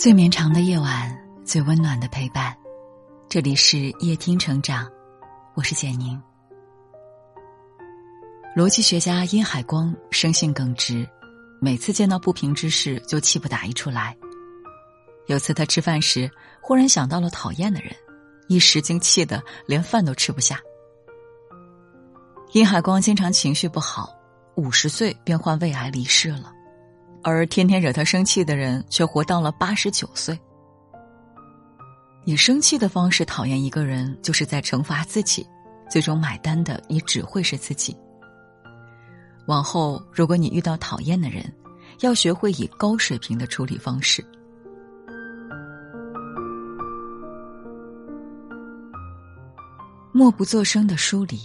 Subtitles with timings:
[0.00, 2.56] 最绵长的夜晚，最温暖的陪伴。
[3.28, 4.90] 这里是夜听成长，
[5.54, 6.18] 我是简宁。
[8.56, 11.06] 逻辑学家殷海光生性耿直，
[11.60, 14.16] 每次见到不平之事就气不打一处来。
[15.26, 16.30] 有次他吃饭时，
[16.62, 17.94] 忽然想到了讨厌的人，
[18.48, 20.58] 一时竟气得连饭都吃不下。
[22.52, 24.16] 殷海光经常情绪不好，
[24.54, 26.54] 五十岁便患胃癌离世了。
[27.22, 30.38] 而天天惹他生气的人，却活到了八十九岁。
[32.24, 35.46] 以生气的方式讨厌一个人，就是在惩罚自己，
[35.90, 37.96] 最终买单的也只会是自己。
[39.46, 41.52] 往后，如果你遇到讨厌的人，
[42.00, 44.24] 要学会以高水平的处理方式。
[50.12, 51.40] 默不作声的疏离，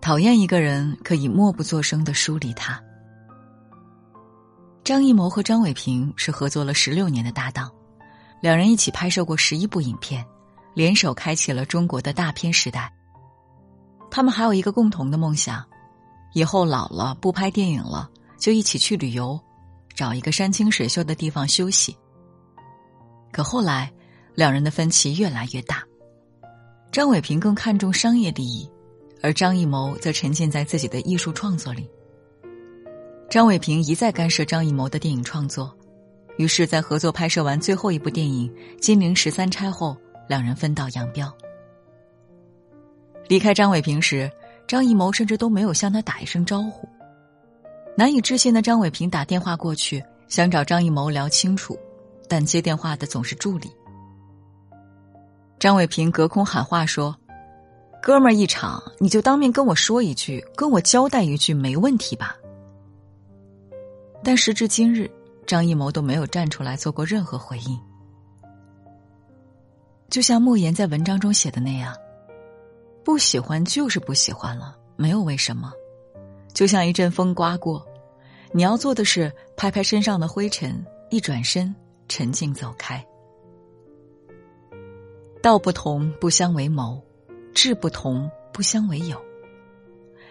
[0.00, 2.78] 讨厌一个人，可以默不作声的疏离他。
[4.84, 7.72] 张艺谋和张伟平是合作了十六年的搭档，
[8.42, 10.22] 两人一起拍摄过十一部影片，
[10.74, 12.92] 联手开启了中国的大片时代。
[14.10, 15.64] 他们还有一个共同的梦想：
[16.34, 19.40] 以后老了不拍电影了，就一起去旅游，
[19.94, 21.96] 找一个山清水秀的地方休息。
[23.32, 23.90] 可后来，
[24.34, 25.82] 两人的分歧越来越大，
[26.92, 28.70] 张伟平更看重商业利益，
[29.22, 31.88] 而张艺谋则沉浸在自己的艺术创作里。
[33.28, 35.74] 张伟平一再干涉张艺谋的电影创作，
[36.36, 39.96] 于是，在合作拍摄完最后一部电影《金陵十三钗》后，
[40.28, 41.32] 两人分道扬镳。
[43.26, 44.30] 离开张伟平时，
[44.68, 46.88] 张艺谋甚至都没有向他打一声招呼。
[47.96, 51.76] 难以置信的张伟平打电话过去，想找张艺谋聊清楚，
[52.28, 53.68] 但接电话的总是助理。
[55.58, 57.16] 张伟平隔空喊话说
[58.02, 62.36] ：“哥们儿一场，你就当面跟我说一句，跟我交代一句，没问题吧？”
[64.24, 65.10] 但时至今日，
[65.46, 67.78] 张艺谋都没有站出来做过任何回应。
[70.08, 71.94] 就像莫言在文章中写的那样
[73.04, 75.70] ：“不喜欢就是不喜欢了，没有为什么。
[76.54, 77.86] 就像一阵风刮过，
[78.52, 81.74] 你要做的是拍拍身上的灰尘，一转身，
[82.08, 83.04] 沉静走开。
[85.42, 86.98] 道不同不相为谋，
[87.52, 89.20] 志不同不相为友。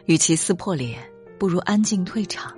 [0.06, 1.00] 与其撕破脸，
[1.38, 2.58] 不如安静退场。”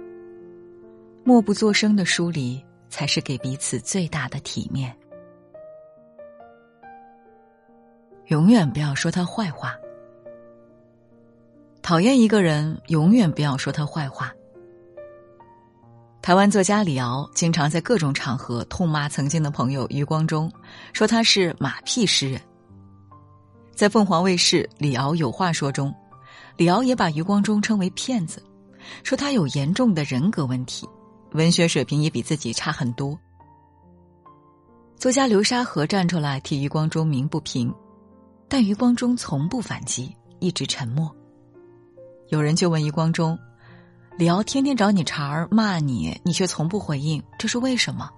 [1.28, 4.96] 默不作声的疏离，才是给彼此最大的体面。
[8.28, 9.76] 永远不要说他坏话。
[11.82, 14.32] 讨厌一个人，永远不要说他坏话。
[16.22, 20.52] 台湾作家李敖经常在各种场合痛骂曾经的朋友余光中，
[20.94, 22.40] 说他是马屁诗人。
[23.74, 25.92] 在凤凰卫视《李敖有话说》中，
[26.56, 28.44] 李敖也把余光中称为骗子，
[29.02, 30.88] 说他有严重的人格问题。
[31.36, 33.18] 文学水平也比自己差很多。
[34.96, 37.74] 作家流沙河站出来替余光中鸣不平，
[38.48, 41.14] 但余光中从不反击，一直沉默。
[42.30, 43.38] 有人就问余光中
[44.18, 48.10] ：“李敖天天找你茬儿骂你，你却从不回应，这是为什么？”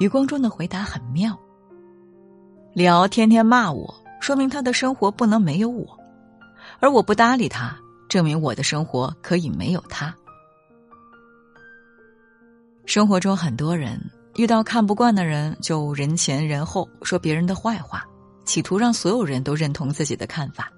[0.00, 1.38] 余光中的回答很妙
[2.74, 5.86] ：“李敖天天骂我，说明他的生活不能没有我；
[6.80, 7.78] 而我不搭理他，
[8.08, 10.12] 证明我的生活可以没有他。”
[12.84, 13.98] 生活中很多人
[14.36, 18.04] 遇到看不惯的人，就人前人后说别人的坏话，
[18.44, 20.70] 企图让所有人都认同自己的看法。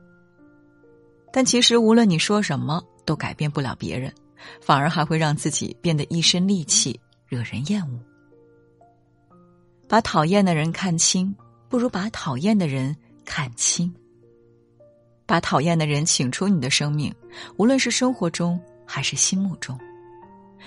[1.32, 4.12] 但其实无论你说什么，都改变不了别人，
[4.60, 7.98] 反而还会让自己变得一身戾气，惹人厌恶。
[9.88, 11.34] 把讨厌的人看清，
[11.68, 12.94] 不如把讨厌的人
[13.24, 13.92] 看清。
[15.26, 17.14] 把讨厌的人请出你的生命，
[17.56, 19.78] 无论是生活中还是心目中。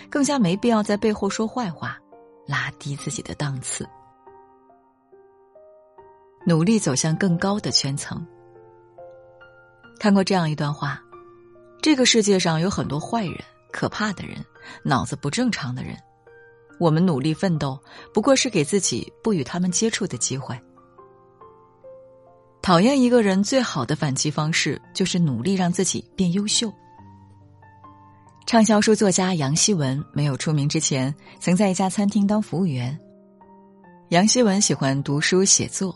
[0.09, 1.99] 更加没必要在背后说坏话，
[2.45, 3.87] 拉低自己的档次。
[6.45, 8.25] 努力走向更高的圈层。
[9.99, 11.01] 看过这样一段话：
[11.81, 13.37] 这个世界上有很多坏人、
[13.71, 14.37] 可怕的人、
[14.83, 15.97] 脑子不正常的人，
[16.79, 17.77] 我们努力奋斗，
[18.13, 20.57] 不过是给自己不与他们接触的机会。
[22.61, 26.71] 讨厌一个人最好的反击方式，就是努力让自己变优秀。
[28.47, 32.97] 畅销书作家杨希文没有出名之前，曾在一家餐厅当服务员。
[34.07, 35.93] 杨希文喜欢读书写作，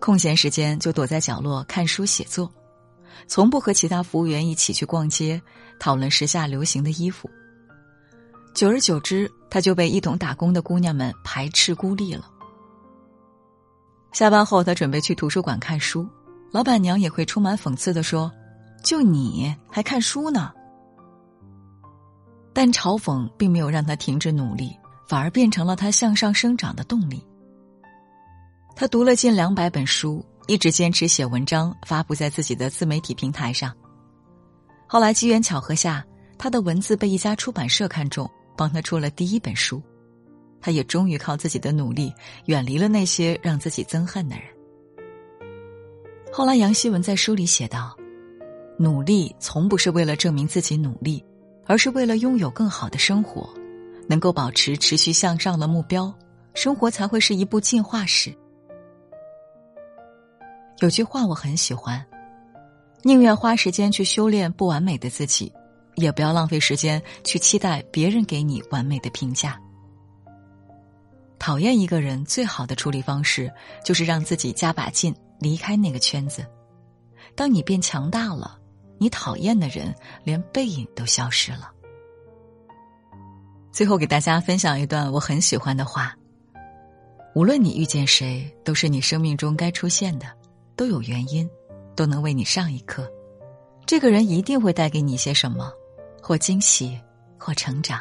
[0.00, 2.52] 空闲时间就躲在角落看书写作，
[3.26, 5.40] 从不和其他服务员一起去逛街
[5.80, 7.26] 讨论时下流行的衣服。
[8.54, 12.30] 久而久之，他就被一同打工的姑娘们排斥孤立了。
[14.12, 16.06] 下班后，他准备去图书馆看书，
[16.52, 18.30] 老板娘也会充满讽刺的说
[18.84, 20.52] ：“就你还看书呢？”
[22.54, 24.74] 但嘲讽并没有让他停止努力，
[25.08, 27.22] 反而变成了他向上生长的动力。
[28.76, 33.74] 他读了近两百本书，一直坚持写文章，发布在自己的自媒体平台上。
[34.86, 36.04] 后来机缘巧合下，
[36.38, 39.82] 他的文字被一家出版社看中，帮他出了第一本书。
[40.60, 42.10] 他也终于靠自己的努力，
[42.46, 44.44] 远离了那些让自己憎恨的人。
[46.32, 47.94] 后来，杨希文在书里写道
[48.78, 51.22] ：“努力从不是为了证明自己努力，
[51.66, 53.48] 而是为了拥有更好的生活，
[54.08, 56.12] 能够保持持续向上的目标，
[56.54, 58.34] 生活才会是一部进化史。”
[60.80, 62.04] 有句话我很喜欢
[63.02, 65.52] ：“宁愿花时间去修炼不完美的自己，
[65.94, 69.58] 也不要浪费时间去期待别人给你完美的评价。”
[71.38, 73.52] 讨厌一个人最好的处理方式，
[73.84, 76.44] 就是让自己加把劲，离开那个圈子。
[77.36, 78.58] 当你变强大了，
[78.98, 81.70] 你讨厌的人连背影都消失了。
[83.72, 86.16] 最后给大家分享一段我很喜欢的话：
[87.34, 90.26] 无论你遇见谁，都是你生命中该出现的，
[90.76, 91.48] 都有原因，
[91.96, 93.10] 都能为你上一课。
[93.84, 95.72] 这个人一定会带给你些什么，
[96.22, 96.98] 或惊喜，
[97.36, 98.00] 或成长。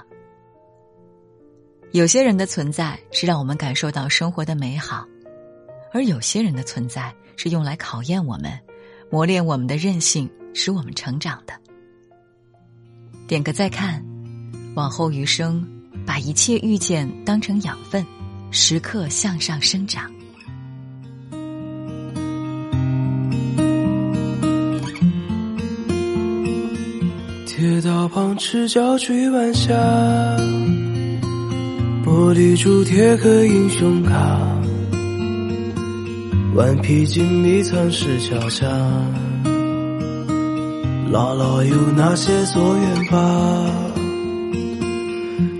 [1.92, 5.06] 有些人的存在是让我们感受到生活的美好，
[5.92, 8.52] 而有些人的存在是用来考验我们、
[9.12, 11.54] 磨练我们的韧性，使我们成长的。
[13.28, 14.04] 点个再看，
[14.76, 15.66] 往后余生，
[16.06, 18.06] 把一切遇见当成养分，
[18.52, 20.12] 时刻向上生长。
[27.46, 29.74] 铁道旁，赤脚追晚霞。
[32.06, 34.40] 玻璃珠贴个英雄卡，
[36.54, 38.68] 顽皮筋迷藏石桥下，
[41.14, 43.20] 姥姥有那些作业吧？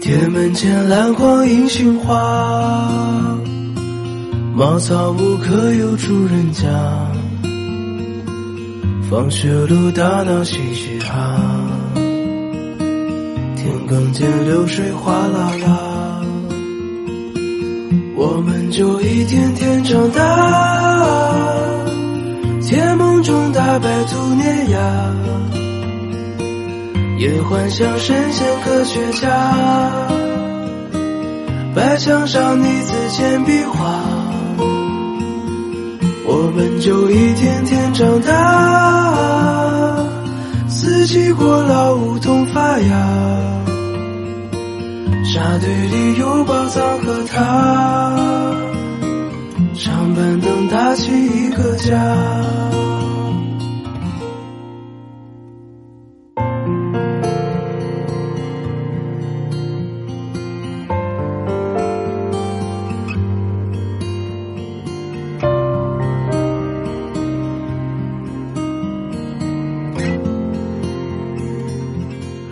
[0.02, 3.38] 铁门前篮筐银杏花，
[4.56, 6.68] 茅草屋可有住人家？
[9.12, 11.40] 放学路打闹嘻嘻哈，
[13.56, 16.20] 田埂间流水哗啦啦。
[18.16, 21.63] 我们就一天天长大，
[22.74, 24.80] 甜梦中大白兔碾压，
[27.20, 29.30] 也幻想神仙科学家，
[31.76, 34.02] 白墙上你字简笔画。
[36.26, 39.96] 我们就一天天长大，
[40.68, 42.90] 四季过老梧桐发芽。
[45.32, 48.33] 沙堆里有宝藏和他，
[49.76, 51.94] 长板凳搭起一个家。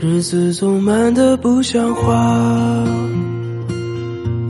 [0.04, 2.84] 日子总慢得不像话，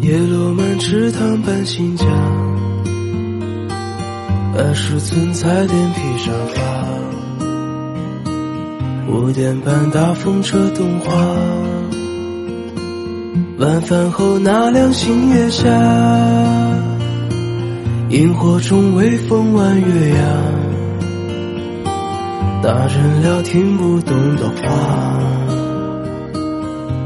[0.01, 2.05] 叶落满池塘搬新家，
[4.53, 6.61] 二十寸彩电披沙发，
[9.09, 11.11] 五点半大风车动画，
[13.59, 15.69] 晚饭后那凉星月下，
[18.09, 20.15] 萤火虫微风弯月牙，
[22.61, 25.17] 大人聊听不懂的话。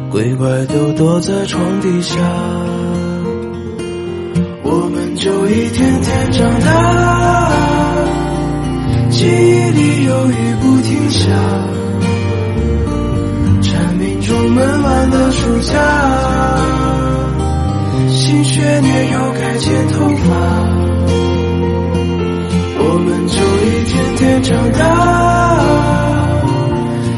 [0.10, 2.18] 鬼怪都躲在床底下，
[4.68, 6.68] 我们就一天天长大，
[9.12, 11.30] 记忆里有雨不停下，
[13.62, 15.78] 蝉鸣中闷完的暑假，
[18.10, 20.34] 新学年又该剪头发，
[22.80, 24.84] 我们就一天天长大，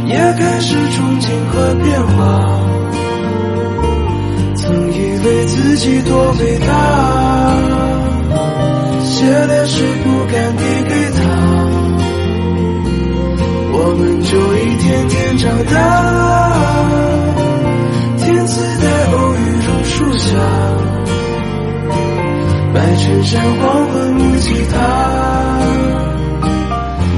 [0.06, 2.18] 也开始憧憬和变化。
[4.56, 6.12] 曾以为自己多
[6.42, 6.68] 伟大，
[9.46, 11.20] 的诗不敢递给他，
[13.74, 15.76] 我们就一天天长大。
[18.18, 20.26] 天赐的偶遇榕树下，
[22.74, 24.76] 白衬衫黄昏木吉他，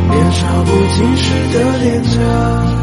[0.09, 1.23] 年少不经事
[1.53, 2.78] 的脸颊。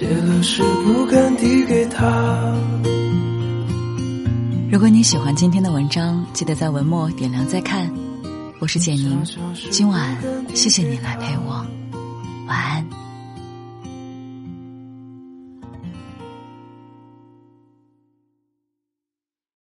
[0.00, 2.56] 写了诗不敢递给他。
[4.72, 7.92] 如果你喜欢今天的文章，记得在文末点亮再看。
[8.60, 9.22] 我是简宁，
[9.70, 10.16] 今晚
[10.54, 11.62] 谢谢你来陪我，
[12.46, 12.86] 晚安。